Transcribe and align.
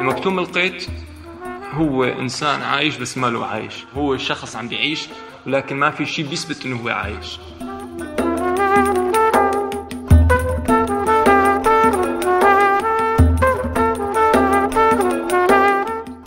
المكتوم 0.00 0.38
القيت 0.38 0.86
هو 1.72 2.04
إنسان 2.04 2.62
عايش 2.62 2.96
بس 2.96 3.18
ما 3.18 3.26
له 3.26 3.46
عايش. 3.46 3.84
هو 3.94 4.16
شخص 4.16 4.56
عم 4.56 4.68
بيعيش 4.68 5.08
ولكن 5.46 5.76
ما 5.76 5.90
في 5.90 6.06
شيء 6.06 6.28
بيثبت 6.28 6.66
إنه 6.66 6.76
هو 6.76 6.88
عايش. 6.88 7.38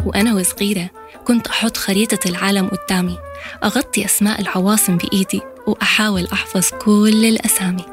وأنا 0.05 0.33
وصغيرة 0.33 0.89
كنت 1.25 1.47
أحط 1.47 1.77
خريطة 1.77 2.29
العالم 2.29 2.67
قدامي 2.67 3.17
أغطي 3.63 4.05
أسماء 4.05 4.41
العواصم 4.41 4.97
بإيدي 4.97 5.41
وأحاول 5.67 6.27
أحفظ 6.33 6.69
كل 6.69 7.25
الأسامي. 7.25 7.85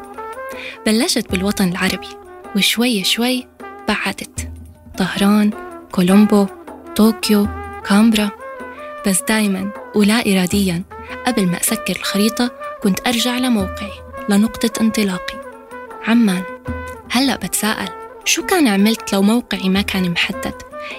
بلشت 0.87 1.31
بالوطن 1.31 1.69
العربي 1.69 2.09
وشوي 2.57 3.05
شوي 3.05 3.47
بعدت. 3.89 4.51
طهران، 4.99 5.51
كولومبو، 5.93 6.47
طوكيو، 6.97 7.49
كامبرا. 7.85 8.31
بس 9.07 9.23
دايما 9.29 9.71
ولا 9.95 10.15
إراديا 10.27 10.83
قبل 11.27 11.47
ما 11.47 11.61
أسكر 11.61 11.97
الخريطة 11.97 12.51
كنت 12.83 13.07
أرجع 13.07 13.39
لموقعي 13.39 13.93
لنقطة 14.28 14.83
انطلاقي. 14.83 15.39
عمان 16.07 16.43
هلأ 17.11 17.37
بتساءل 17.37 17.89
شو 18.25 18.47
كان 18.47 18.69
عملت 18.69 19.12
لو 19.12 19.23
موقعي 19.23 19.69
ما 19.69 19.83
كان 19.83 20.11
محدد؟ 20.11 20.55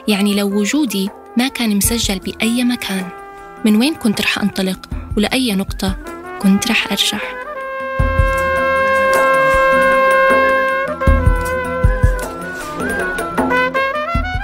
يعني 0.08 0.36
لو 0.36 0.48
وجودي 0.48 1.10
ما 1.38 1.48
كان 1.48 1.78
مسجل 1.78 2.20
بأي 2.20 2.64
مكان. 2.64 3.10
من 3.66 3.76
وين 3.76 3.96
كنت 3.96 4.22
رح 4.22 4.40
أنطلق؟ 4.40 4.90
ولأي 5.18 5.56
نقطة؟ 5.56 6.19
كنت 6.40 6.72
رح 6.72 6.92
أرجع. 6.92 7.20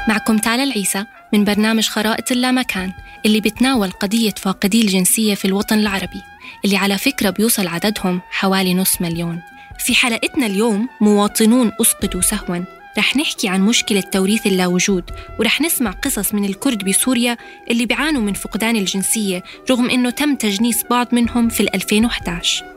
معكم 0.08 0.38
تالا 0.38 0.64
العيسى 0.64 1.06
من 1.34 1.44
برنامج 1.44 1.88
خرائط 1.88 2.32
اللامكان 2.32 2.92
اللي 3.26 3.42
بتناول 3.42 3.92
قضية 3.92 4.34
فاقدي 4.38 4.82
الجنسية 4.82 5.36
في 5.36 5.46
الوطن 5.46 5.80
العربي 5.80 6.22
اللي 6.66 6.78
على 6.78 6.98
فكرة 6.98 7.30
بيوصل 7.30 7.68
عددهم 7.68 8.22
حوالي 8.32 8.74
نص 8.74 9.02
مليون. 9.02 9.42
في 9.80 9.96
حلقتنا 9.96 10.46
اليوم 10.46 10.90
مواطنون 11.02 11.72
أسقطوا 11.82 12.22
سهوا 12.22 12.75
رح 12.98 13.18
نحكي 13.18 13.48
عن 13.48 13.62
مشكلة 13.62 14.02
توريث 14.02 14.48
اللاوجود 14.48 15.04
ورح 15.40 15.62
نسمع 15.62 15.92
قصص 15.92 16.34
من 16.34 16.46
الكرد 16.46 16.84
بسوريا 16.84 17.38
اللي 17.70 17.86
بيعانوا 17.86 18.22
من 18.22 18.34
فقدان 18.34 18.76
الجنسية 18.76 19.44
رغم 19.70 19.90
أنه 19.90 20.10
تم 20.10 20.36
تجنيس 20.36 20.84
بعض 20.90 21.08
منهم 21.12 21.50
في 21.50 21.64
2011 21.76 22.76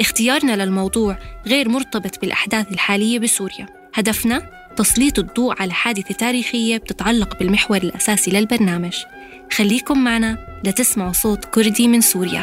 اختيارنا 0.00 0.64
للموضوع 0.64 1.18
غير 1.46 1.68
مرتبط 1.68 2.20
بالأحداث 2.20 2.72
الحالية 2.72 3.18
بسوريا. 3.18 3.66
هدفنا 3.94 4.50
تسليط 4.76 5.18
الضوء 5.18 5.62
على 5.62 5.72
حادثة 5.72 6.14
تاريخية 6.14 6.76
بتتعلق 6.76 7.38
بالمحور 7.38 7.76
الأساسي 7.76 8.30
للبرنامج. 8.30 9.04
خليكم 9.52 10.04
معنا 10.04 10.60
لتسمعوا 10.64 11.12
صوت 11.12 11.44
كردي 11.44 11.88
من 11.88 12.00
سوريا. 12.00 12.40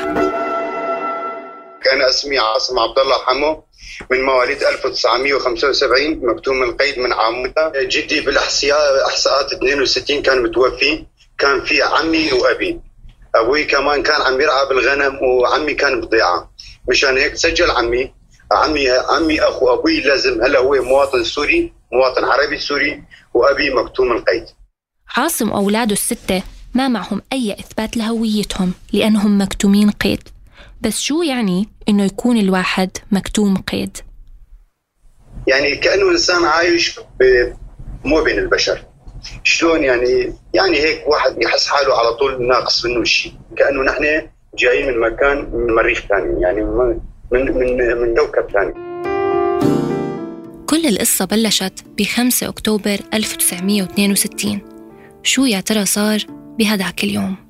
أنا 1.94 2.10
اسمي 2.10 2.38
عاصم 2.38 2.80
عبد 2.80 3.00
الله 3.00 3.16
حمو. 3.26 3.64
من 4.12 4.22
مواليد 4.22 4.64
1975 4.64 6.20
مكتوم 6.24 6.64
القيد 6.64 7.00
من 7.00 7.14
عمودة. 7.14 7.72
جدي 7.76 8.22
بالإحصاء 8.22 9.08
إحصاءات 9.08 9.54
62 9.54 10.22
كان 10.22 10.44
متوفي 10.44 11.06
كان 11.38 11.62
في 11.62 11.82
عمي 11.82 12.34
وأبي. 12.34 12.80
أبوي 13.36 13.64
كمان 13.64 14.04
كان 14.04 14.22
عم 14.22 14.42
يرعى 14.42 14.68
بالغنم 14.70 15.20
وعمي 15.24 15.74
كان 15.74 16.02
بضيعة. 16.02 16.52
مشان 16.90 17.18
هيك 17.18 17.36
سجل 17.36 17.72
عمي. 17.72 18.14
عمي 18.52 18.90
عمي 18.90 19.42
أخو 19.42 19.74
أبوي 19.74 20.02
لازم 20.02 20.44
هلا 20.44 20.60
هو 20.60 20.76
مواطن 20.76 21.24
سوري 21.24 21.74
مواطن 21.94 22.24
عربي 22.24 22.58
سوري 22.58 23.04
وأبي 23.34 23.70
مكتوم 23.70 24.12
القيد 24.12 24.46
عاصم 25.18 25.52
وأولاده 25.52 25.94
الستة 25.94 26.44
ما 26.74 26.88
معهم 26.88 27.22
أي 27.34 27.54
إثبات 27.60 27.98
لهويتهم 27.98 28.74
لأنهم 28.94 29.42
مكتومين 29.42 29.92
قيد. 29.92 30.30
بس 30.82 31.00
شو 31.00 31.22
يعني 31.22 31.70
إنه 31.90 32.04
يكون 32.04 32.38
الواحد 32.38 32.90
مكتوم 33.12 33.56
قيد؟ 33.56 33.98
يعني 35.48 35.76
كأنه 35.76 36.12
إنسان 36.12 36.46
عايش. 36.46 37.00
مو 38.06 38.24
بين 38.24 38.40
البشر 38.40 38.82
شلون 39.44 39.84
يعني 39.84 40.34
يعني 40.54 40.78
هيك 40.78 41.08
واحد 41.08 41.42
يحس 41.42 41.68
حاله 41.68 42.00
على 42.00 42.14
طول 42.14 42.48
ناقص 42.48 42.86
منه 42.86 43.04
شيء 43.04 43.34
كأنه 43.58 43.84
نحن 43.84 44.28
جايين 44.58 44.88
من 44.88 45.00
مكان 45.00 45.50
من 45.54 45.76
مريخ 45.76 46.00
ثاني 46.10 46.42
يعني 46.42 46.62
من 46.62 47.00
من 47.32 47.58
من, 47.58 47.98
من 47.98 48.16
كوكب 48.16 48.52
ثاني 48.54 48.74
كل 50.70 50.86
القصة 50.86 51.26
بلشت 51.26 51.74
ب 51.98 52.04
5 52.04 52.48
أكتوبر 52.50 53.00
1962 53.14 54.62
شو 55.24 55.46
يا 55.46 55.60
ترى 55.60 55.86
صار 55.86 56.20
بهداك 56.60 57.04
اليوم؟ 57.04 57.45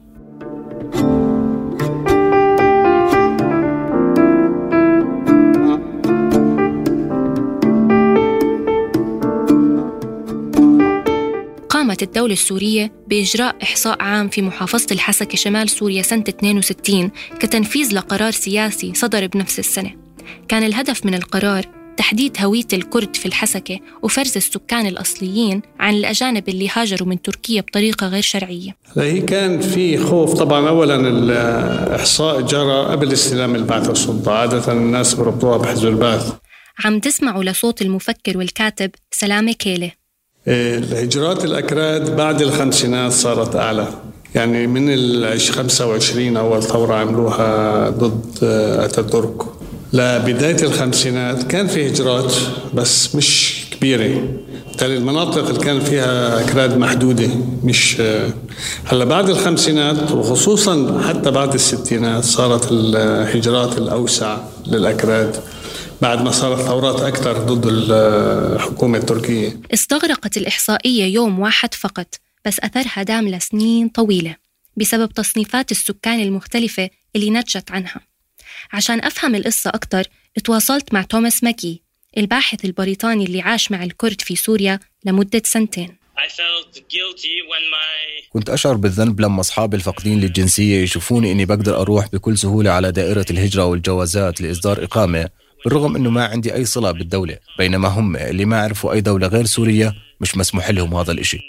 قامت 11.96 12.04
الدولة 12.04 12.34
السورية 12.34 12.92
بإجراء 13.08 13.56
إحصاء 13.64 14.02
عام 14.02 14.30
في 14.30 14.42
محافظة 14.42 14.88
الحسكة 14.92 15.38
شمال 15.38 15.70
سوريا 15.70 16.02
سنة 16.02 16.24
62 16.30 17.12
كتنفيذ 17.40 17.94
لقرار 17.94 18.32
سياسي 18.32 18.94
صدر 18.96 19.28
بنفس 19.28 19.60
السنة. 19.60 19.92
كان 20.48 20.64
الهدف 20.64 21.06
من 21.06 21.14
القرار 21.14 21.66
تحديد 21.98 22.38
هوية 22.40 22.68
الكرد 22.74 23.16
في 23.16 23.26
الحسكة 23.26 23.80
وفرز 24.04 24.38
السكان 24.38 24.86
الأصليين 24.86 25.62
عن 25.80 25.94
الأجانب 25.94 26.50
اللي 26.50 26.70
هاجروا 26.74 27.10
من 27.10 27.22
تركيا 27.22 27.62
بطريقة 27.62 28.08
غير 28.08 28.22
شرعية. 28.22 28.76
هي 28.98 29.22
كان 29.22 29.60
في 29.62 29.98
خوف 29.98 30.34
طبعا. 30.34 30.70
اولا 30.70 30.96
الإحصاء 30.96 32.42
جرى 32.42 32.86
قبل 32.86 33.14
استلام 33.14 33.56
البعثة 33.56 33.92
السلطة. 33.92 34.32
عادة 34.32 34.72
الناس 34.72 35.14
بربطوها 35.14 35.58
بحزب 35.58 35.88
البعث 35.88 36.34
عم 36.86 37.00
تسمعوا 37.00 37.44
لصوت 37.44 37.82
المفكر 37.82 38.38
والكاتب 38.38 38.92
سلامة 39.12 39.52
كيلة. 39.54 40.05
الهجرات 40.48 41.46
الأكراد 41.46 42.16
بعد 42.16 42.42
الخمسينات 42.42 43.12
صارت 43.12 43.56
أعلى. 43.56 43.88
يعني 44.36 44.68
من 44.68 44.86
ال 44.90 45.40
25 45.42 46.38
أول 46.38 46.64
ثورة 46.64 46.94
عملوها 46.96 47.90
ضد 47.90 48.44
أتاتورك. 48.80 49.42
لبداية 49.94 50.64
الخمسينات 50.64 51.44
كان 51.44 51.68
في 51.68 51.90
هجرات 51.90 52.34
بس 52.74 53.16
مش 53.16 53.56
كبيرة. 53.72 54.22
بالتالي 54.68 54.98
المناطق 54.98 55.48
اللي 55.48 55.60
كان 55.60 55.80
فيها 55.80 56.42
أكراد 56.46 56.78
محدودة 56.78 57.30
مش 57.64 58.02
هلأ 58.86 59.06
بعد 59.06 59.30
الخمسينات 59.30 60.12
وخصوصا 60.12 61.02
حتى 61.08 61.32
بعد 61.32 61.54
الستينات 61.54 62.24
صارت 62.24 62.72
الهجرات 62.72 63.78
الأوسع 63.78 64.38
للأكراد. 64.68 65.36
بعد 66.02 66.22
ما 66.22 66.32
صارت 66.32 66.62
ثورات 66.62 67.02
أكثر 67.02 67.38
ضد 67.38 67.66
الحكومة 67.66 68.98
التركية. 68.98 69.60
استغرقت 69.74 70.38
الإحصائية 70.38 71.06
يوم 71.14 71.40
واحد 71.40 71.74
فقط 71.74 72.16
بس 72.46 72.60
أثرها 72.60 73.04
دام 73.04 73.28
لسنين 73.28 73.90
طويلة 73.90 74.36
بسبب 74.78 75.14
تصنيفات 75.14 75.72
السكان 75.72 76.20
المختلفة 76.20 76.90
اللي 77.16 77.30
نتجت 77.30 77.72
عنها. 77.72 78.02
عشان 78.74 79.04
أفهم 79.04 79.36
القصة 79.36 79.70
أكتر 79.70 80.04
تواصلت 80.44 80.94
مع 80.94 81.02
توماس 81.02 81.44
ماكي 81.44 81.82
الباحث 82.18 82.66
البريطاني 82.66 83.26
اللي 83.26 83.42
عاش 83.42 83.72
مع 83.72 83.84
الكرد 83.84 84.22
في 84.22 84.36
سوريا 84.36 84.80
لمدة 85.06 85.42
سنتين. 85.46 85.96
كنت 88.30 88.50
أشعر 88.50 88.74
بالذنب 88.74 89.22
لما 89.22 89.42
أصحابي 89.42 89.78
الفاقدين 89.78 90.20
للجنسية 90.20 90.84
يشوفوني 90.84 91.32
إني 91.32 91.46
بقدر 91.46 91.82
أروح 91.82 92.08
بكل 92.14 92.38
سهولة 92.38 92.72
على 92.72 92.92
دائرة 92.92 93.26
الهجرة 93.32 93.66
والجوازات 93.66 94.42
لإصدار 94.42 94.84
إقامة. 94.84 95.30
بالرغم 95.66 95.96
أنه 95.96 96.10
ما 96.10 96.26
عندي 96.26 96.54
أي 96.54 96.66
صلة 96.66 96.92
بالدولة 96.92 97.38
بينما 97.58 97.88
هم 97.88 98.16
اللي 98.16 98.46
ما 98.46 98.62
عرفوا 98.62 98.94
أي 98.94 99.02
دولة 99.02 99.28
غير 99.28 99.46
سوريا 99.46 99.96
مش 100.22 100.38
مسموح 100.38 100.70
لهم 100.70 100.96
هذا 100.96 101.12
الإشي. 101.12 101.40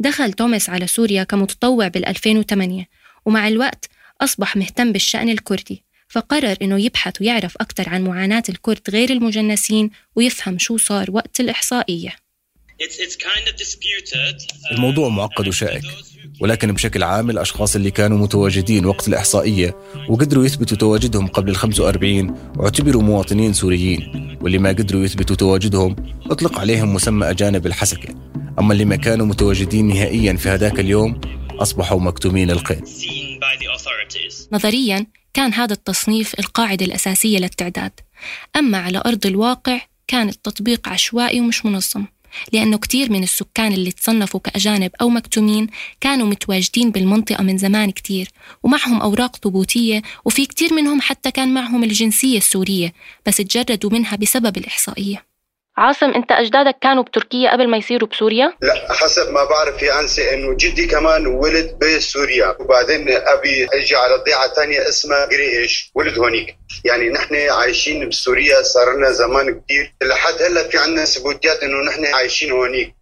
دخل 0.00 0.32
توماس 0.32 0.70
على 0.70 0.86
سوريا 0.86 1.24
كمتطوع 1.24 1.88
بال 1.88 2.06
2008 2.06 2.88
ومع 3.24 3.48
الوقت 3.48 3.90
أصبح 4.20 4.56
مهتم 4.56 4.92
بالشأن 4.92 5.28
الكردي 5.28 5.84
فقرر 6.08 6.56
إنه 6.62 6.80
يبحث 6.80 7.20
ويعرف 7.20 7.56
أكثر 7.56 7.88
عن 7.88 8.04
معاناة 8.04 8.42
الكرد 8.48 8.90
غير 8.90 9.10
المجنسين 9.10 9.90
ويفهم 10.16 10.58
شو 10.58 10.76
صار 10.76 11.10
وقت 11.10 11.40
الإحصائية. 11.40 12.16
الموضوع 14.72 15.08
معقد 15.08 15.48
وشائك. 15.48 15.82
ولكن 16.40 16.72
بشكل 16.72 17.02
عام 17.02 17.30
الأشخاص 17.30 17.76
اللي 17.76 17.90
كانوا 17.90 18.18
متواجدين 18.18 18.86
وقت 18.86 19.08
الإحصائية 19.08 19.76
وقدروا 20.08 20.44
يثبتوا 20.44 20.76
تواجدهم 20.76 21.26
قبل 21.26 21.50
ال 21.50 21.56
45 21.56 22.52
واعتبروا 22.56 23.02
مواطنين 23.02 23.52
سوريين. 23.52 24.38
واللي 24.40 24.58
ما 24.58 24.68
قدروا 24.68 25.04
يثبتوا 25.04 25.36
تواجدهم 25.36 25.96
أطلق 26.30 26.58
عليهم 26.58 26.94
مسمى 26.94 27.30
أجانب 27.30 27.66
الحسكة. 27.66 28.14
أما 28.58 28.72
اللي 28.72 28.84
ما 28.84 28.96
كانوا 28.96 29.26
متواجدين 29.26 29.88
نهائيا 29.88 30.36
في 30.36 30.48
هذاك 30.48 30.80
اليوم 30.80 31.20
أصبحوا 31.50 32.00
مكتومين 32.00 32.50
القيد. 32.50 32.84
نظريا 34.52 35.06
كان 35.34 35.54
هذا 35.54 35.72
التصنيف 35.72 36.38
القاعدة 36.38 36.86
الأساسية 36.86 37.38
للتعداد. 37.38 37.92
أما 38.56 38.78
على 38.78 39.02
أرض 39.06 39.26
الواقع 39.26 39.80
كان 40.06 40.28
التطبيق 40.28 40.88
عشوائي 40.88 41.40
ومش 41.40 41.66
منظم. 41.66 42.04
لأنه 42.52 42.78
كتير 42.78 43.12
من 43.12 43.22
السكان 43.22 43.72
اللي 43.72 43.92
تصنفوا 43.92 44.40
كأجانب 44.40 44.90
أو 45.00 45.08
مكتومين 45.08 45.66
كانوا 46.00 46.26
متواجدين 46.26 46.90
بالمنطقة 46.90 47.42
من 47.42 47.58
زمان 47.58 47.90
كتير 47.90 48.28
ومعهم 48.62 49.00
أوراق 49.00 49.36
ثبوتية 49.36 50.02
وفي 50.24 50.46
كتير 50.46 50.74
منهم 50.74 51.00
حتى 51.00 51.30
كان 51.30 51.54
معهم 51.54 51.84
الجنسية 51.84 52.38
السورية 52.38 52.92
بس 53.26 53.36
تجردوا 53.36 53.90
منها 53.90 54.16
بسبب 54.16 54.56
الإحصائية. 54.56 55.31
عاصم 55.76 56.10
أنت 56.10 56.32
أجدادك 56.32 56.76
كانوا 56.80 57.02
بتركيا 57.02 57.52
قبل 57.52 57.68
ما 57.68 57.76
يصيروا 57.76 58.08
بسوريا؟ 58.08 58.52
لا 58.62 58.92
حسب 58.92 59.30
ما 59.30 59.44
بعرف 59.44 59.82
يا 59.82 60.00
أنسي 60.00 60.34
إنه 60.34 60.56
جدي 60.56 60.86
كمان 60.86 61.26
ولد 61.26 61.78
بسوريا. 61.78 62.56
وبعدين 62.60 63.08
أبي 63.10 63.64
اجى 63.64 63.96
على 63.96 64.14
ضيعة 64.24 64.54
ثانية 64.54 64.88
اسمها 64.88 65.26
قريش 65.26 65.90
ولد 65.94 66.18
هونيك. 66.18 66.56
يعني 66.84 67.08
نحن 67.08 67.34
عايشين 67.34 68.08
بسوريا 68.08 68.62
صار 68.62 68.96
لنا 68.96 69.12
زمان 69.12 69.60
كثير 69.60 69.94
لحد 70.02 70.42
هلأ 70.42 70.68
في 70.68 70.78
عندنا 70.78 71.04
ثبوتيات 71.04 71.62
إنه 71.62 71.90
نحن 71.90 72.14
عايشين 72.14 72.52
هونيك. 72.52 72.94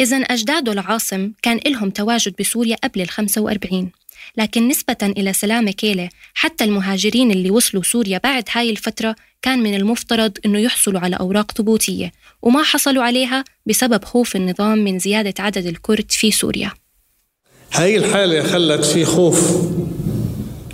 إذا 0.00 0.16
أجداده 0.16 0.72
العاصم 0.72 1.32
كان 1.42 1.60
لهم 1.66 1.90
تواجد 1.90 2.34
بسوريا 2.40 2.76
قبل 2.84 3.00
ال 3.00 3.08
45 3.08 3.92
لكن 4.36 4.68
نسبة 4.68 4.96
إلى 5.02 5.32
سلامة 5.32 5.70
كيلة 5.70 6.08
حتى 6.34 6.64
المهاجرين 6.64 7.30
اللي 7.30 7.50
وصلوا 7.50 7.82
سوريا 7.82 8.20
بعد 8.24 8.44
هاي 8.52 8.70
الفترة 8.70 9.16
كان 9.42 9.62
من 9.62 9.74
المفترض 9.74 10.32
أنه 10.46 10.58
يحصلوا 10.58 11.00
على 11.00 11.16
أوراق 11.16 11.52
ثبوتية 11.52 12.12
وما 12.42 12.62
حصلوا 12.62 13.02
عليها 13.02 13.44
بسبب 13.66 14.04
خوف 14.04 14.36
النظام 14.36 14.78
من 14.78 14.98
زيادة 14.98 15.34
عدد 15.38 15.66
الكرد 15.66 16.10
في 16.10 16.30
سوريا. 16.30 16.72
هاي 17.72 17.96
الحالة 17.96 18.42
خلت 18.42 18.84
في 18.84 19.04
خوف 19.04 19.56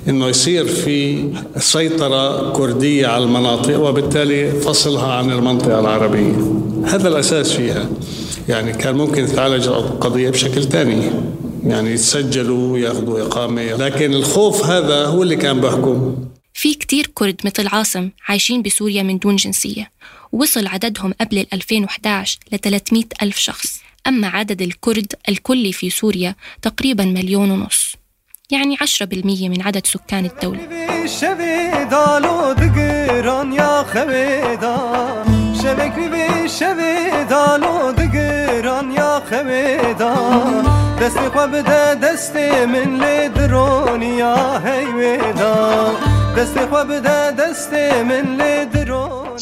إنه 0.08 0.28
يصير 0.28 0.66
في 0.66 1.28
سيطرة 1.56 2.52
كردية 2.52 3.06
على 3.06 3.24
المناطق 3.24 3.80
وبالتالي 3.80 4.52
فصلها 4.52 5.12
عن 5.12 5.30
المنطقة 5.30 5.80
العربية. 5.80 6.36
هذا 6.84 7.08
الأساس 7.08 7.52
فيها. 7.52 7.88
يعني 8.48 8.72
كان 8.72 8.94
ممكن 8.94 9.26
تعالج 9.26 9.66
القضية 9.66 10.30
بشكل 10.30 10.64
ثاني 10.64 11.10
يعني 11.70 11.90
يتسجلوا 11.90 12.72
وياخذوا 12.72 13.22
إقامة. 13.22 13.62
لكن 13.62 14.14
الخوف 14.14 14.66
هذا 14.66 15.06
هو 15.06 15.22
اللي 15.22 15.36
كان 15.36 15.60
بحكم. 15.60 16.16
في 16.54 16.74
كتير 16.74 17.10
كرد 17.14 17.36
مثل 17.44 17.66
عاصم 17.66 18.10
عايشين 18.28 18.62
بسوريا 18.62 19.02
من 19.02 19.18
دون 19.18 19.36
جنسية. 19.36 19.90
وصل 20.32 20.66
عددهم 20.66 21.14
قبل 21.20 21.46
2011 21.52 22.38
ل 22.52 22.58
300 22.58 23.04
ألف 23.22 23.38
شخص. 23.38 23.80
أما 24.06 24.28
عدد 24.28 24.62
الكرد 24.62 25.12
الكلي 25.28 25.72
في 25.72 25.90
سوريا 25.90 26.34
تقريبا 26.62 27.04
مليون 27.04 27.50
ونص. 27.50 27.94
يعني 28.50 28.76
10% 28.76 29.48
من 29.48 29.62
عدد 29.62 29.86
سكان 29.86 30.24
الدولة. 30.24 30.60
دستی 41.00 41.28
خواه 41.32 41.46
بده 41.46 41.94
دستی 41.94 42.66
من 42.66 43.00
لدرونیا 43.00 44.58
هیویدا 44.58 45.94
دستی 46.36 46.60
خواه 46.60 46.84
بده 46.84 47.30
دستی 47.30 48.02
من 48.02 48.36
لدرونیا 48.36 49.38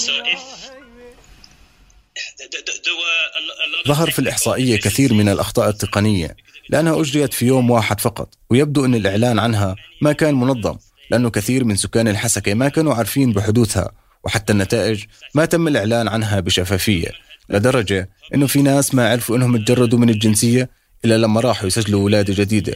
ظهر 3.88 4.10
في 4.10 4.18
الإحصائية 4.18 4.76
كثير 4.76 5.14
من 5.14 5.28
الأخطاء 5.28 5.68
التقنية 5.68 6.36
لأنها 6.68 7.00
أجريت 7.00 7.34
في 7.34 7.46
يوم 7.46 7.70
واحد 7.70 8.00
فقط 8.00 8.34
ويبدو 8.50 8.84
أن 8.84 8.94
الإعلان 8.94 9.38
عنها 9.38 9.76
ما 10.02 10.12
كان 10.12 10.34
منظم 10.34 10.76
لأنه 11.10 11.30
كثير 11.30 11.64
من 11.64 11.76
سكان 11.76 12.08
الحسكة 12.08 12.54
ما 12.54 12.68
كانوا 12.68 12.94
عارفين 12.94 13.32
بحدوثها 13.32 13.92
وحتى 14.24 14.52
النتائج 14.52 15.04
ما 15.34 15.44
تم 15.44 15.68
الإعلان 15.68 16.08
عنها 16.08 16.40
بشفافية 16.40 17.08
لدرجة 17.48 18.08
أنه 18.34 18.46
في 18.46 18.62
ناس 18.62 18.94
ما 18.94 19.10
عرفوا 19.10 19.36
أنهم 19.36 19.64
تجردوا 19.64 19.98
من 19.98 20.10
الجنسية 20.10 20.70
إلا 21.04 21.18
لما 21.18 21.40
راحوا 21.40 21.66
يسجلوا 21.66 22.04
ولادة 22.04 22.34
جديدة. 22.34 22.74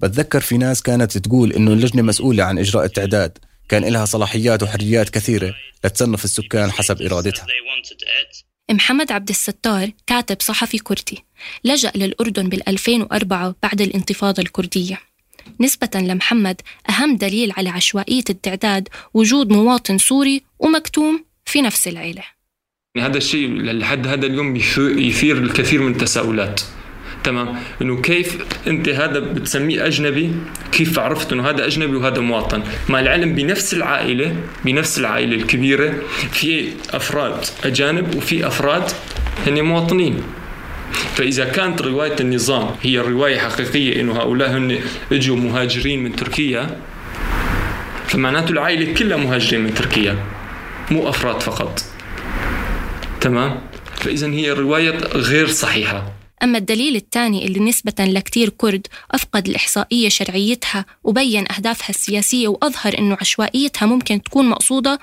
بتذكر 0.00 0.40
في 0.40 0.58
ناس 0.58 0.82
كانت 0.82 1.18
تقول 1.18 1.52
إنه 1.52 1.72
اللجنة 1.72 2.02
مسؤولة 2.02 2.44
عن 2.44 2.58
إجراء 2.58 2.84
التعداد. 2.84 3.38
كان 3.68 3.84
لها 3.84 4.04
صلاحيات 4.04 4.62
وحريات 4.62 5.10
كثيرة 5.10 5.54
لتصنف 5.84 6.24
السكان 6.24 6.72
حسب 6.72 7.02
إرادتها. 7.02 7.46
محمد 8.70 9.12
عبد 9.12 9.28
الستار 9.28 9.90
كاتب 10.06 10.36
صحفي 10.40 10.78
كردي 10.78 11.24
لجأ 11.64 11.92
للأردن 11.94 12.48
بال 12.48 12.68
2004 12.68 13.54
بعد 13.62 13.80
الانتفاضة 13.80 14.42
الكردية. 14.42 15.00
نسبة 15.60 15.90
لمحمد 15.94 16.60
أهم 16.90 17.16
دليل 17.16 17.52
على 17.56 17.68
عشوائية 17.68 18.24
التعداد 18.30 18.88
وجود 19.14 19.52
مواطن 19.52 19.98
سوري 19.98 20.42
ومكتوم 20.58 21.24
في 21.44 21.62
نفس 21.62 21.88
العيلة. 21.88 22.22
يعني 22.94 23.08
هذا 23.08 23.18
الشيء 23.18 23.48
لحد 23.48 24.06
هذا 24.06 24.26
اليوم 24.26 24.56
يثير 24.78 25.38
الكثير 25.38 25.82
من 25.82 25.92
التساؤلات. 25.92 26.60
تمام. 27.24 27.56
إنه 27.82 28.00
كيف 28.00 28.38
أنت 28.66 28.88
هذا 28.88 29.18
بتسميه 29.18 29.86
أجنبي؟ 29.86 30.32
كيف 30.72 30.98
عرفت 30.98 31.32
إنه 31.32 31.48
هذا 31.48 31.66
أجنبي 31.66 31.96
وهذا 31.96 32.20
مواطن؟ 32.20 32.62
مع 32.88 33.00
العلم 33.00 33.34
بنفس 33.34 33.74
العائلة 33.74 34.36
بنفس 34.64 34.98
العائلة 34.98 35.36
الكبيرة 35.36 35.94
في 36.32 36.68
أفراد 36.90 37.44
أجانب 37.64 38.14
وفي 38.14 38.46
أفراد 38.46 38.90
هن 39.46 39.62
مواطنين. 39.62 40.22
فإذا 41.14 41.44
كانت 41.44 41.82
رواية 41.82 42.16
النظام 42.20 42.70
هي 42.82 42.98
رواية 42.98 43.38
حقيقية 43.38 44.00
إنه 44.00 44.12
هؤلاء 44.12 44.50
هن 44.50 44.78
إجوا 45.12 45.36
مهاجرين 45.36 46.02
من 46.02 46.16
تركيا 46.16 46.76
فمعناته 48.06 48.50
العائلة 48.52 48.94
كلها 48.94 49.16
مهاجرين 49.16 49.64
من 49.64 49.74
تركيا 49.74 50.16
مو 50.90 51.08
أفراد 51.08 51.42
فقط. 51.42 51.84
تمام؟ 53.20 53.60
فإذا 53.96 54.26
هي 54.26 54.52
رواية 54.52 54.98
غير 55.14 55.46
صحيحة. 55.46 56.21
أما 56.42 56.58
الدليل 56.58 56.96
الثاني 56.96 57.46
اللي 57.46 57.60
نسبة 57.60 57.94
لكتير 58.04 58.48
كرد 58.48 58.86
أفقد 59.10 59.48
الإحصائية 59.48 60.08
شرعيتها 60.08 60.86
وبين 61.04 61.52
أهدافها 61.52 61.88
السياسية 61.88 62.48
وأظهر 62.48 62.98
أنه 62.98 63.16
عشوائيتها 63.20 63.86
ممكن 63.86 64.22
تكون 64.22 64.48
مقصودة 64.48 64.98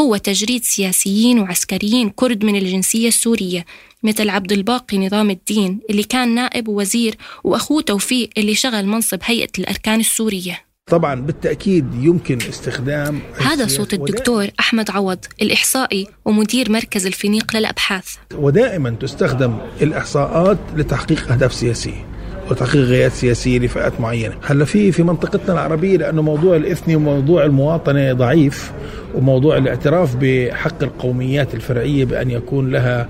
هو 0.00 0.16
تجريد 0.16 0.64
سياسيين 0.64 1.38
وعسكريين 1.38 2.10
كرد 2.10 2.44
من 2.44 2.56
الجنسية 2.56 3.08
السورية 3.08 3.64
مثل 4.02 4.30
عبد 4.30 4.52
الباقي 4.52 4.98
نظام 4.98 5.30
الدين 5.30 5.80
اللي 5.90 6.02
كان 6.02 6.34
نائب 6.34 6.68
ووزير 6.68 7.16
وأخوه 7.44 7.82
توفيق 7.82 8.30
اللي 8.38 8.54
شغل 8.54 8.86
منصب 8.86 9.18
هيئة 9.22 9.50
الأركان 9.58 10.00
السورية. 10.00 10.73
طبعا 10.90 11.20
بالتأكيد 11.20 11.86
يمكن 11.94 12.38
استخدام 12.48 13.20
هذا 13.38 13.66
صوت 13.66 13.94
الدكتور 13.94 14.46
أحمد 14.60 14.90
عوض 14.90 15.18
الإحصائي 15.42 16.06
ومدير 16.24 16.72
مركز 16.72 17.06
الفينيق 17.06 17.56
للأبحاث. 17.56 18.16
ودائما 18.34 18.90
تستخدم 18.90 19.58
الإحصاءات 19.82 20.58
لتحقيق 20.76 21.32
أهداف 21.32 21.52
سياسية 21.52 22.06
وتحقيق 22.50 22.82
غايات 22.82 23.12
سياسية 23.12 23.58
لفئات 23.58 24.00
معينة، 24.00 24.34
هلا 24.42 24.64
في 24.64 24.92
في 24.92 25.02
منطقتنا 25.02 25.52
العربية 25.52 25.96
لأنه 25.96 26.22
موضوع 26.22 26.56
الاثني 26.56 26.96
وموضوع 26.96 27.44
المواطنة 27.44 28.12
ضعيف 28.12 28.72
وموضوع 29.14 29.56
الاعتراف 29.56 30.16
بحق 30.20 30.82
القوميات 30.82 31.54
الفرعية 31.54 32.04
بأن 32.04 32.30
يكون 32.30 32.70
لها 32.70 33.08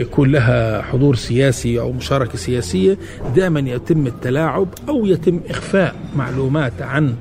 يكون 0.00 0.32
لها 0.32 0.82
حضور 0.82 1.14
سياسي 1.16 1.80
أو 1.80 1.92
مشاركة 1.92 2.38
سياسية 2.38 2.98
دائما 3.36 3.60
يتم 3.60 4.06
التلاعب 4.06 4.68
أو 4.88 5.06
يتم 5.06 5.40
إخفاء 5.50 5.94
معلومات 6.16 6.82
عن 6.82 7.14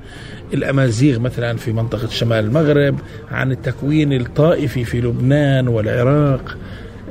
الأمازيغ 0.53 1.19
مثلا 1.19 1.57
في 1.57 1.71
منطقة 1.71 2.07
شمال 2.07 2.45
المغرب 2.45 2.99
عن 3.31 3.51
التكوين 3.51 4.13
الطائفي 4.13 4.85
في 4.85 5.01
لبنان 5.01 5.67
والعراق 5.67 6.57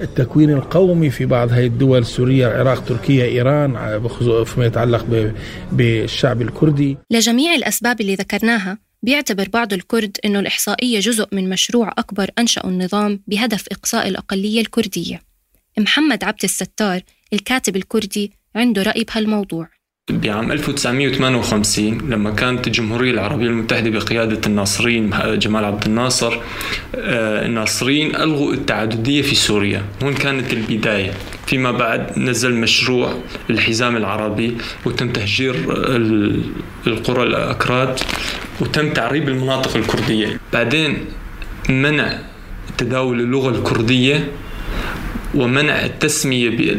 التكوين 0.03 0.51
القومي 0.51 1.11
في 1.11 1.27
بعض 1.27 1.53
هذه 1.53 1.67
الدول 1.67 2.07
سوريا 2.07 2.49
العراق 2.49 2.85
تركيا 2.85 3.25
إيران 3.25 4.01
فيما 4.45 4.67
يتعلق 4.67 5.33
بالشعب 5.73 6.43
الكردي. 6.43 6.99
لجميع 7.11 7.55
الأسباب 7.55 8.01
اللي 8.01 8.15
ذكرناها 8.15 8.79
بيعتبر 9.03 9.49
بعض 9.49 9.73
الكرد 9.73 10.17
أنه 10.25 10.41
الإحصائية 10.41 11.01
جزء 11.01 11.27
من 11.33 11.49
مشروع 11.49 11.93
أكبر 11.99 12.31
أنشأه 12.39 12.69
النظام 12.69 13.23
بهدف 13.27 13.67
إقصاء 13.73 14.09
الأقلية 14.09 14.61
الكردية. 14.61 15.23
محمد 15.79 16.25
عبد 16.25 16.45
الستار 16.45 17.03
الكاتب 17.33 17.77
الكردي 17.77 18.33
عنده 18.57 18.83
رأي 18.83 19.05
بهالموضوع. 19.05 19.69
بعام 20.11 20.53
1958 20.53 21.99
لما 22.09 22.31
كانت 22.31 22.67
الجمهورية 22.67 23.11
العربية 23.11 23.47
المتحدة 23.47 23.91
بقيادة 23.91 24.41
الناصرين 24.47 25.11
جمال 25.25 25.65
عبد 25.65 25.85
الناصر 25.85 26.39
آه، 26.95 27.47
الناصريين 27.47 28.17
ألغوا 28.17 28.53
التعددية 28.53 29.23
في 29.23 29.35
سوريا. 29.35 29.83
هون 30.03 30.15
كانت 30.15 30.53
البداية. 30.53 31.13
فيما 31.47 31.71
بعد 31.71 32.19
نزل 32.19 32.55
مشروع 32.55 33.15
الحزام 33.51 33.97
العربي 33.97 34.57
وتم 34.85 35.13
تهجير 35.13 35.55
القرى 36.87 37.23
الأكراد 37.23 38.01
وتم 38.61 38.93
تعريب 38.93 39.29
المناطق 39.29 39.77
الكردية. 39.77 40.41
بعدين 40.53 41.05
منع 41.69 42.19
تداول 42.79 43.21
اللغة 43.21 43.51
الكردية 43.51 44.29
ومنع 45.35 45.85
التسمية 45.85 46.77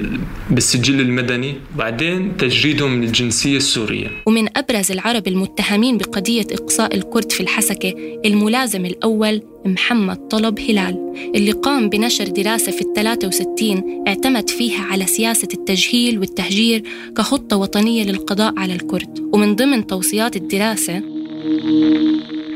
بالسجل 0.49 0.99
المدني 1.01 1.55
بعدين 1.77 2.37
تجريدهم 2.37 2.91
من 2.91 3.03
الجنسية 3.03 3.57
السورية. 3.57 4.07
ومن 4.25 4.57
أبرز 4.57 4.91
العرب 4.91 5.27
المتهمين 5.27 5.97
بقضية 5.97 6.45
إقصاء 6.51 6.95
الكرد 6.95 7.31
في 7.31 7.41
الحسكة 7.41 7.93
الملازم 8.25 8.85
الأول 8.85 9.41
محمد 9.65 10.27
طلب 10.27 10.59
هلال 10.59 11.13
اللي 11.35 11.51
قام 11.51 11.89
بنشر 11.89 12.23
دراسة 12.23 12.71
في 12.71 12.81
الثلاثة 12.81 13.27
وستين 13.27 14.03
اعتمد 14.07 14.49
فيها 14.49 14.83
على 14.83 15.05
سياسة 15.05 15.47
التجهيل 15.53 16.19
والتهجير 16.19 16.83
كخطة 17.17 17.57
وطنية 17.57 18.03
للقضاء 18.03 18.53
على 18.57 18.73
الكرد. 18.73 19.29
ومن 19.33 19.55
ضمن 19.55 19.87
توصيات 19.87 20.35
الدراسة 20.35 21.03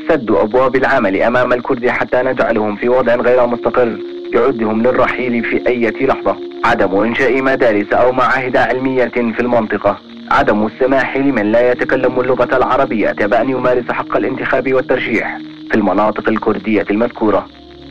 سد 0.08 0.30
أبواب 0.30 0.76
العمل 0.76 1.22
أمام 1.22 1.52
الكرد 1.52 1.86
حتى 1.86 2.22
نجعلهم 2.22 2.76
في 2.76 2.88
وضع 2.88 3.14
غير 3.14 3.46
مستقر. 3.46 4.13
يعدهم 4.34 4.82
للرحيل 4.82 5.44
في 5.44 5.68
أي 5.68 6.06
لحظة. 6.06 6.36
عدم 6.64 6.96
إنشاء 6.96 7.42
مدارس 7.42 7.92
أو 7.92 8.12
معاهد 8.12 8.56
علمية 8.56 9.04
في 9.04 9.40
المنطقة. 9.40 9.98
عدم 10.30 10.66
السماح 10.66 11.16
لمن 11.16 11.52
لا 11.52 11.72
يتكلم 11.72 12.20
اللغة 12.20 12.56
العربية. 12.56 13.12
بأن 13.12 13.50
يمارس 13.50 13.90
حق 13.90 14.16
الانتخاب 14.16 14.72
والترشيح. 14.72 15.38
في 15.70 15.74
المناطق 15.74 16.28
الكردية 16.28 16.86
المذكورة. 16.90 17.46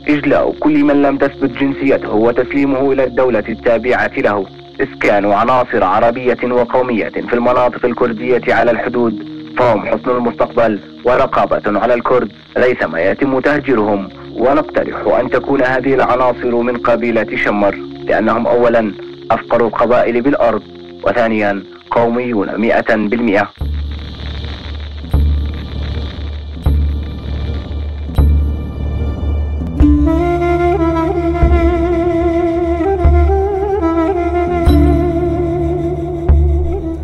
إجلاء 0.08 0.54
كل 0.60 0.84
من 0.84 1.02
لم 1.02 1.16
تثبت 1.16 1.50
جنسيته 1.50 2.14
وتسليمه 2.14 2.92
إلى 2.92 3.04
الدولة 3.04 3.44
التابعة 3.48 4.10
له. 4.16 4.46
إسكان 4.80 5.32
عناصر 5.32 5.84
عربية 5.84 6.38
وقومية 6.44 7.08
في 7.08 7.34
المناطق 7.34 7.84
الكردية 7.84 8.54
على 8.54 8.70
الحدود. 8.70 9.28
فهم 9.58 9.86
حسن 9.86 10.10
المستقبل 10.10 10.80
ورقابة 11.04 11.80
على 11.80 11.94
الكرد. 11.94 12.32
ريثما 12.58 13.00
يتم 13.00 13.40
تهجيرهم. 13.40 14.08
ونقترح 14.36 15.18
أن 15.20 15.30
تكون 15.30 15.62
هذه 15.62 15.94
العناصر 15.94 16.56
من 16.56 16.76
قبيلة 16.76 17.36
شمر 17.36 17.74
لأنهم 18.04 18.46
أولا 18.46 18.92
أفقر 19.30 19.66
القبائل 19.66 20.20
بالأرض 20.22 20.62
وثانيا 21.04 21.62
قوميون 21.90 22.60
مئة 22.60 22.96
بالمئة. 22.96 23.48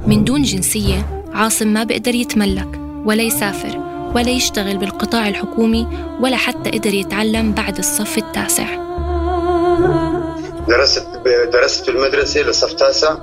من 0.06 0.24
دون 0.24 0.42
جنسية 0.42 1.24
عاصم 1.34 1.68
ما 1.68 1.84
بيقدر 1.84 2.14
يتملك 2.14 2.80
ولا 3.04 3.22
يسافر. 3.22 3.99
ولا 4.14 4.30
يشتغل 4.30 4.76
بالقطاع 4.76 5.28
الحكومي 5.28 5.86
ولا 6.20 6.36
حتى 6.36 6.70
قدر 6.70 6.94
يتعلم 6.94 7.52
بعد 7.52 7.78
الصف 7.78 8.18
التاسع. 8.18 8.66
درست 10.68 11.06
درست 11.52 11.84
في 11.84 11.90
المدرسة 11.90 12.40
لصف 12.42 12.72
تاسع 12.72 13.16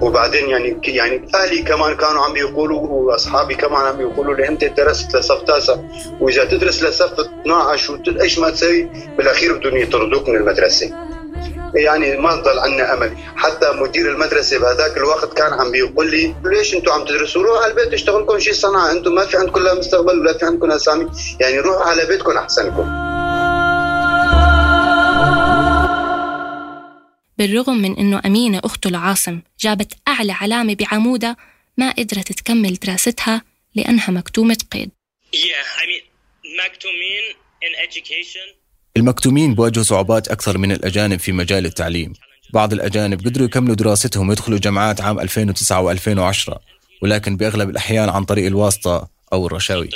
وبعدين 0.00 0.50
يعني 0.50 0.80
يعني 0.84 1.28
أهلي 1.34 1.62
كمان 1.62 1.96
كانوا 1.96 2.24
عم 2.24 2.36
يقولوا 2.36 2.80
وأصحابي 2.80 3.54
كمان 3.54 3.80
عم 3.86 4.00
يقولوا 4.00 4.34
لي 4.34 4.48
أنت 4.48 4.64
درست 4.64 5.16
لصف 5.16 5.42
تاسع 5.42 5.76
وإذا 6.20 6.44
تدرس 6.44 6.82
لصف 6.82 7.20
12 7.20 8.00
إيش 8.20 8.38
ما 8.38 8.50
تسوي 8.50 8.88
بالأخير 9.18 9.58
بدهم 9.58 9.76
يطردوك 9.76 10.28
من 10.28 10.36
المدرسة. 10.36 11.05
يعني 11.76 12.16
ما 12.16 12.34
ضل 12.34 12.58
عندنا 12.58 12.94
امل 12.94 13.16
حتى 13.36 13.72
مدير 13.72 14.10
المدرسة 14.10 14.58
بهذاك 14.58 14.96
الوقت 14.96 15.38
كان 15.38 15.52
عم 15.52 15.70
بيقول 15.70 16.10
لي 16.10 16.34
ليش 16.44 16.74
أنتم 16.74 16.92
عم 16.92 17.04
تدرسوا؟ 17.04 17.42
روحوا 17.42 17.64
على 17.64 17.70
البيت 17.70 17.92
اشتغلوا 17.92 18.22
لكم 18.22 18.38
شيء 18.38 18.52
صنعة. 18.52 18.92
أنتم 18.92 19.14
ما 19.14 19.26
في 19.26 19.36
عندكم 19.36 19.62
لا 19.62 19.74
مستقبل 19.74 20.20
ولا 20.20 20.38
في 20.38 20.46
عندكم 20.46 20.70
أسامي. 20.70 21.10
يعني 21.40 21.58
روحوا 21.58 21.82
على 21.82 22.06
بيتكم 22.06 22.36
احسن 22.36 22.66
لكم 22.66 23.06
بالرغم 27.38 27.76
من 27.82 27.98
إنه 27.98 28.22
أمينة 28.26 28.60
أخته 28.64 28.90
لعاصم 28.90 29.40
جابت 29.60 29.92
أعلى 30.08 30.32
علامة 30.32 30.74
بعمودها 30.74 31.36
ما 31.76 31.90
قدرت 31.90 32.32
تكمل 32.32 32.74
دراستها 32.74 33.42
لأنها 33.74 34.10
مكتومة 34.10 34.58
قيد. 34.72 34.90
Yeah, 35.34 35.38
I 35.80 35.86
mean, 35.86 36.04
مكتومين 36.64 37.24
in 37.62 37.88
education 37.88 38.65
المكتومين 38.96 39.54
بواجهوا 39.54 39.84
صعوبات 39.84 40.28
أكثر 40.28 40.58
من 40.58 40.72
الأجانب 40.72 41.18
في 41.18 41.32
مجال 41.32 41.66
التعليم 41.66 42.12
بعض 42.52 42.72
الأجانب 42.72 43.20
قدروا 43.26 43.46
يكملوا 43.46 43.74
دراستهم 43.74 44.28
ويدخلوا 44.28 44.58
جامعات 44.58 45.00
عام 45.00 45.20
2009 45.20 45.96
و2010 45.96 46.58
ولكن 47.02 47.36
بأغلب 47.36 47.70
الأحيان 47.70 48.08
عن 48.08 48.24
طريق 48.24 48.46
الواسطة 48.46 49.08
أو 49.32 49.46
الرشاوي 49.46 49.90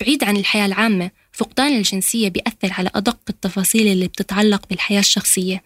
بعيد 0.00 0.24
عن 0.24 0.36
الحياة 0.36 0.66
العامة 0.66 1.10
فقدان 1.32 1.76
الجنسية 1.76 2.28
بيأثر 2.28 2.72
على 2.78 2.90
أدق 2.94 3.18
التفاصيل 3.30 3.86
اللي 3.92 4.08
بتتعلق 4.08 4.62
بالحياة 4.70 5.00
الشخصية 5.00 5.62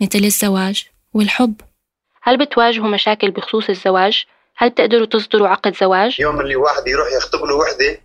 مثل 0.00 0.18
الزواج 0.18 0.86
والحب 1.14 1.54
هل 2.22 2.38
بتواجهوا 2.38 2.88
مشاكل 2.88 3.30
بخصوص 3.30 3.68
الزواج؟ 3.68 4.24
هل 4.56 4.70
بتقدروا 4.70 5.06
تصدروا 5.06 5.48
عقد 5.48 5.76
زواج؟ 5.76 6.20
يوم 6.20 6.40
اللي 6.40 6.56
واحد 6.56 6.82
يروح 6.86 7.08
يخطب 7.16 7.44
له 7.44 7.54
وحدة 7.54 8.00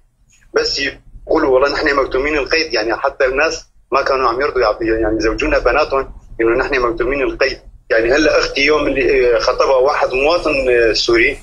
بس 0.56 0.82
يقولوا 1.30 1.50
والله 1.50 1.70
نحن 1.70 1.96
مكتومين 1.96 2.38
القيد 2.38 2.74
يعني 2.74 2.96
حتى 2.96 3.26
الناس 3.26 3.66
ما 3.92 4.02
كانوا 4.02 4.30
عم 4.30 4.42
يرضوا 4.42 4.62
يعني 4.82 5.18
يزوجونا 5.18 5.60
بناتهم 5.60 6.10
انه 6.42 6.58
نحن 6.58 6.80
مكتومين 6.80 7.22
القيد. 7.22 7.58
يعني 7.90 8.12
هلأ 8.12 8.40
أختي 8.40 8.62
يوم 8.62 8.88
اللي 8.88 9.40
خطبها 9.40 9.76
واحد 9.76 10.14
مواطن 10.14 10.54
سوري 10.94 11.38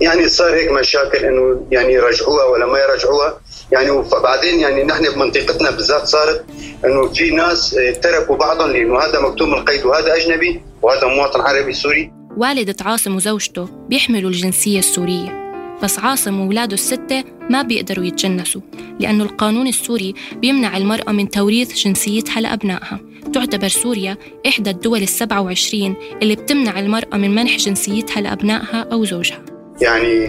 يعني 0.00 0.28
صار 0.28 0.54
هيك 0.54 0.70
مشاكل 0.70 1.18
إنه 1.18 1.66
يعني 1.70 1.92
يرجعوها 1.92 2.44
ولا 2.44 2.66
ما 2.66 2.78
يرجعوها 2.78 3.40
يعني 3.72 3.90
وبعدين 3.90 4.60
يعني 4.60 4.84
نحن 4.84 5.14
بمنطقتنا 5.14 5.70
بالذات 5.70 6.06
صارت 6.06 6.44
إنه 6.84 7.08
في 7.12 7.30
ناس 7.30 7.76
تركوا 8.02 8.36
بعضهم 8.36 8.70
لأنه 8.70 8.98
هذا 9.00 9.20
مكتوم 9.20 9.54
القيد 9.54 9.86
وهذا 9.86 10.16
أجنبي 10.16 10.62
وهذا 10.82 11.06
مواطن 11.06 11.40
عربي 11.40 11.72
سوري. 11.72 12.12
والدة 12.36 12.76
عاصم 12.80 13.16
وزوجته 13.16 13.68
بيحملوا 13.88 14.30
الجنسية 14.30 14.78
السورية. 14.78 15.49
بس 15.82 15.98
عاصم 15.98 16.40
وولاده 16.40 16.74
الستة 16.74 17.24
ما 17.50 17.62
بيقدروا 17.62 18.04
يتجنسوا 18.04 18.60
لأنه 19.00 19.24
القانون 19.24 19.66
السوري 19.66 20.14
بيمنع 20.32 20.76
المرأة 20.76 21.12
من 21.12 21.30
توريث 21.30 21.74
جنسيتها 21.74 22.40
لأبنائها. 22.40 23.00
تعتبر 23.34 23.68
سوريا 23.68 24.16
إحدى 24.48 24.70
الدول 24.70 25.02
السبعة 25.02 25.40
وعشرين 25.40 25.94
اللي 26.22 26.36
بتمنع 26.36 26.78
المرأة 26.78 27.16
من 27.16 27.34
منح 27.34 27.56
جنسيتها 27.56 28.20
لأبنائها 28.20 28.88
أو 28.92 29.04
زوجها. 29.04 29.44
يعني 29.80 30.26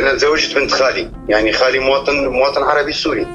أنا 0.00 0.14
تزوجت 0.14 0.54
بنت 0.56 0.70
خالي 0.70 1.10
يعني 1.28 1.52
خالي 1.52 1.78
مواطن 1.78 2.28
مواطن 2.28 2.62
عربي 2.62 2.92
سوري. 2.92 3.26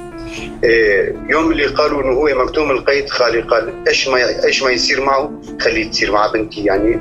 إيه، 0.64 1.14
يوم 1.28 1.52
اللي 1.52 1.66
قالوا 1.66 2.02
إنه 2.02 2.12
هو 2.12 2.44
مكتوم 2.44 2.70
القيد 2.70 3.10
خالي 3.10 3.40
قال 3.40 3.74
إيش 3.88 4.08
ما 4.08 4.44
إيش 4.44 4.62
ما 4.62 4.70
يصير 4.70 5.00
معه 5.00 5.40
خليه 5.60 5.90
تصير 5.90 6.12
مع 6.12 6.26
بنتي 6.26 6.64
يعني 6.64 7.00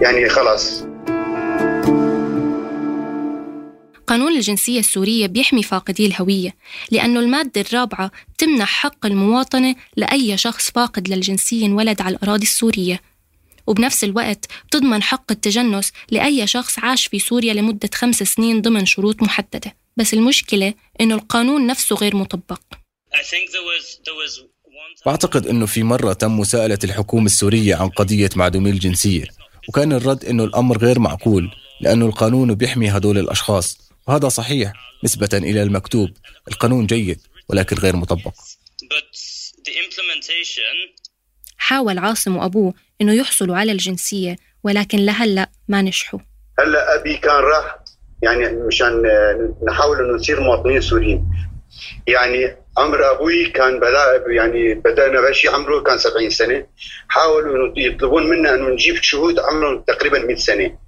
يعني 0.00 0.28
خلاص. 0.28 0.84
قانون 4.12 4.36
الجنسية 4.36 4.80
السورية 4.80 5.26
بيحمي 5.26 5.62
فاقدي 5.62 6.06
الهوية 6.06 6.54
لأنه 6.90 7.20
المادة 7.20 7.60
الرابعة 7.60 8.10
بتمنح 8.34 8.68
حق 8.68 9.06
المواطنة 9.06 9.74
لأي 9.96 10.36
شخص 10.36 10.70
فاقد 10.70 11.08
للجنسية 11.08 11.66
انولد 11.66 12.00
على 12.00 12.16
الأراضي 12.16 12.42
السورية. 12.42 13.00
وبنفس 13.66 14.04
الوقت 14.04 14.46
بتضمن 14.68 15.02
حق 15.02 15.32
التجنس 15.32 15.92
لأي 16.10 16.46
شخص 16.46 16.78
عاش 16.78 17.06
في 17.06 17.18
سوريا 17.18 17.54
لمدة 17.54 17.90
خمس 17.94 18.22
سنين 18.22 18.60
ضمن 18.60 18.86
شروط 18.86 19.22
محددة. 19.22 19.76
بس 19.96 20.14
المشكلة 20.14 20.74
إنه 21.00 21.14
القانون 21.14 21.66
نفسه 21.66 21.96
غير 21.96 22.16
مطبق. 22.16 22.60
بعتقد 25.06 25.46
أنه 25.46 25.66
في 25.66 25.82
مرة 25.82 26.12
تم 26.12 26.38
مساءلة 26.38 26.78
الحكومة 26.84 27.26
السورية 27.26 27.74
عن 27.74 27.88
قضية 27.88 28.30
معدومي 28.36 28.70
الجنسية 28.70 29.24
وكان 29.68 29.92
الرد 29.92 30.24
أنه 30.24 30.44
الأمر 30.44 30.78
غير 30.78 30.98
معقول 30.98 31.50
لأنه 31.80 32.06
القانون 32.06 32.54
بيحمي 32.54 32.90
هدول 32.90 33.18
الأشخاص. 33.18 33.81
وهذا 34.08 34.28
صحيح 34.28 34.72
نسبة 35.04 35.28
إلى 35.34 35.62
المكتوب. 35.62 36.10
القانون 36.48 36.86
جيد 36.86 37.20
ولكن 37.48 37.76
غير 37.76 37.96
مطبق. 37.96 38.34
حاول 41.56 41.98
عاصم 41.98 42.36
وأبوه 42.36 42.74
إنه 43.00 43.12
يحصلوا 43.12 43.56
على 43.56 43.72
الجنسية 43.72 44.36
ولكن 44.64 44.98
لهلأ 44.98 45.50
ما 45.68 45.82
نجحوا. 45.82 46.20
هلأ 46.58 47.00
أبي 47.00 47.16
كان 47.16 47.34
راح 47.34 47.78
يعني 48.22 48.48
مشان 48.66 49.02
نحاول 49.68 49.98
إنه 49.98 50.14
نصير 50.14 50.40
مواطنين 50.40 50.80
سوريين. 50.80 51.24
يعني 52.06 52.56
عمر 52.78 53.10
أبوي 53.10 53.50
كان 53.50 53.80
بدا 53.80 54.24
يعني 54.26 54.74
بدأنا 54.74 55.20
بشي 55.20 55.48
عمره 55.48 55.80
كان 55.80 55.98
70 55.98 56.30
سنة. 56.30 56.66
حاولوا 57.08 57.56
إنه 57.56 57.74
يطلبون 57.76 58.26
منا 58.26 58.54
إنه 58.54 58.68
نجيب 58.68 58.96
شهود 59.02 59.38
عمرهم 59.38 59.84
تقريبا 59.86 60.18
100 60.18 60.36
سنة. 60.36 60.78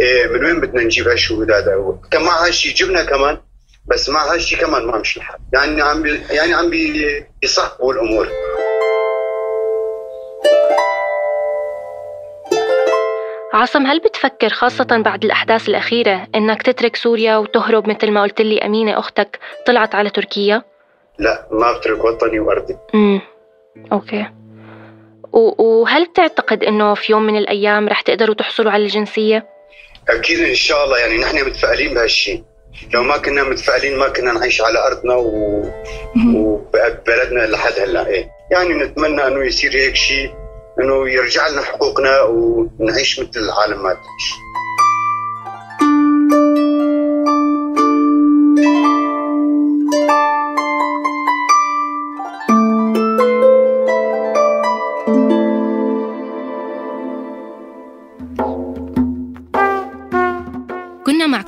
من 0.00 0.44
وين 0.44 0.60
بدنا 0.60 0.82
نجيب 0.82 1.08
هالشهود 1.08 1.50
هذا 1.50 1.98
كان 2.10 2.22
مع 2.22 2.46
هالشيء 2.46 2.74
جبنا 2.74 3.04
كمان 3.04 3.38
بس 3.86 4.08
مع 4.08 4.32
هالشيء 4.32 4.58
كمان 4.58 4.86
ما 4.86 4.98
مشي 4.98 5.20
الحال. 5.20 5.38
يعني 5.52 5.82
عم 5.82 6.02
بي 6.02 6.20
يعني 6.30 6.54
عم 6.54 6.70
بيصحبوا 6.70 7.92
الأمور. 7.92 8.28
عاصم 13.54 13.86
هل 13.86 14.00
بتفكر 14.00 14.48
خاصة 14.48 15.02
بعد 15.04 15.24
الأحداث 15.24 15.68
الأخيرة 15.68 16.26
إنك 16.34 16.62
تترك 16.62 16.96
سوريا 16.96 17.36
وتهرب 17.36 17.88
مثل 17.88 18.10
ما 18.10 18.22
قلت 18.22 18.40
لي 18.40 18.58
أمينة 18.58 18.98
أختك 18.98 19.38
طلعت 19.66 19.94
على 19.94 20.10
تركيا؟ 20.10 20.62
لا 21.18 21.48
ما 21.50 21.78
بترك 21.78 22.04
وطني 22.04 22.40
وأرضي. 22.40 22.76
امم 22.94 23.20
أوكي. 23.92 24.26
وهل 25.32 26.04
بتعتقد 26.06 26.64
إنه 26.64 26.94
في 26.94 27.12
يوم 27.12 27.22
من 27.22 27.36
الأيام 27.36 27.88
رح 27.88 28.00
تقدروا 28.00 28.34
تحصلوا 28.34 28.72
على 28.72 28.82
الجنسية؟ 28.82 29.53
أكيد 30.08 30.40
إن 30.40 30.54
شاء 30.54 30.84
الله 30.84 30.98
يعني 30.98 31.18
نحن 31.18 31.46
متفائلين 31.46 31.94
بهالشيء 31.94 32.44
لو 32.94 33.02
ما 33.02 33.16
كنا 33.16 33.42
متفائلين 33.42 33.98
ما 33.98 34.08
كنا 34.08 34.32
نعيش 34.32 34.60
على 34.60 34.86
أرضنا 34.86 35.14
و... 35.14 35.64
وبلدنا 36.34 37.46
لحد 37.46 37.72
هلأ. 37.78 38.06
إيه. 38.06 38.28
يعني 38.50 38.74
نتمنى 38.74 39.26
إنه 39.26 39.44
يصير 39.44 39.74
هيك 39.74 39.94
شيء 39.94 40.30
إنه 40.80 41.10
يرجع 41.10 41.48
لنا 41.48 41.62
حقوقنا 41.62 42.22
ونعيش 42.22 43.20
مثل 43.20 43.40
العالم 43.40 43.82
ما 43.82 43.92
تعيش. 43.92 44.34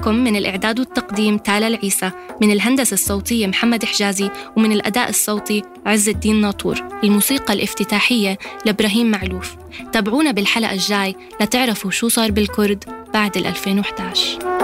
معكم 0.06 0.24
من 0.24 0.36
الإعداد 0.36 0.78
والتقديم 0.78 1.38
تالا 1.38 1.66
العيسى 1.66 2.10
من 2.40 2.50
الهندسة 2.50 2.94
الصوتية 2.94 3.46
محمد 3.46 3.84
حجازي 3.84 4.30
ومن 4.56 4.72
الأداء 4.72 5.08
الصوتي 5.08 5.62
عز 5.86 6.08
الدين 6.08 6.40
ناطور. 6.40 6.76
الموسيقى 7.04 7.54
الافتتاحية 7.54 8.38
لإبراهيم 8.66 9.10
معلوف. 9.10 9.56
تابعونا 9.92 10.30
بالحلقة 10.30 10.72
الجاي 10.72 11.16
لتعرفوا 11.40 11.90
شو 11.90 12.08
صار 12.08 12.30
بالكرد 12.30 12.84
بعد 13.14 13.36
ال 13.36 13.46
2011 13.46 14.55